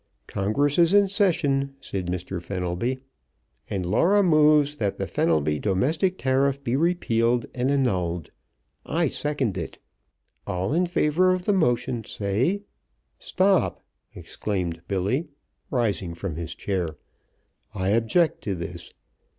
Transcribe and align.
"Congress 0.25 0.79
is 0.79 0.95
in 0.95 1.07
session," 1.07 1.75
said 1.79 2.07
Mr. 2.07 2.41
Fenelby. 2.41 3.01
"And 3.69 3.85
Laura 3.85 4.23
moves 4.23 4.77
that 4.77 4.97
the 4.97 5.05
Fenelby 5.05 5.59
Domestic 5.59 6.17
Tariff 6.17 6.63
be 6.63 6.75
repealed 6.75 7.45
and 7.53 7.69
annulled. 7.69 8.31
I 8.83 9.09
second 9.09 9.59
it. 9.59 9.77
All 10.47 10.73
in 10.73 10.87
favor 10.87 11.31
of 11.31 11.45
the 11.45 11.53
motion 11.53 12.03
say" 12.03 12.63
"Stop!" 13.19 13.83
exclaimed 14.15 14.81
Billy, 14.87 15.27
rising 15.69 16.15
from 16.15 16.35
his 16.35 16.55
chair. 16.55 16.97
"I 17.75 17.89
object 17.89 18.41
to 18.45 18.55
this! 18.55 18.91